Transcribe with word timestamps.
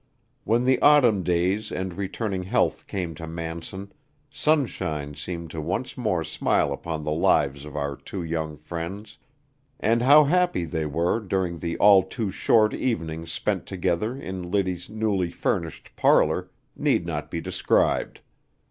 When 0.45 0.63
the 0.63 0.81
autumn 0.81 1.21
days 1.21 1.71
and 1.71 1.93
returning 1.93 2.41
health 2.41 2.87
came 2.87 3.13
to 3.13 3.27
Manson, 3.27 3.91
sunshine 4.31 5.13
seemed 5.13 5.51
to 5.51 5.61
once 5.61 5.95
more 5.95 6.23
smile 6.23 6.73
upon 6.73 7.03
the 7.03 7.11
lives 7.11 7.65
of 7.65 7.75
our 7.75 7.95
two 7.95 8.23
young 8.23 8.57
friends, 8.57 9.19
and 9.79 10.01
how 10.01 10.23
happy 10.23 10.65
they 10.65 10.87
were 10.87 11.19
during 11.19 11.59
the 11.59 11.77
all 11.77 12.01
too 12.01 12.31
short 12.31 12.73
evenings 12.73 13.31
spent 13.31 13.67
together 13.67 14.17
in 14.17 14.49
Liddy's 14.49 14.89
newly 14.89 15.29
furnished 15.29 15.95
parlor, 15.95 16.49
need 16.75 17.05
not 17.05 17.29
be 17.29 17.39
described. 17.39 18.21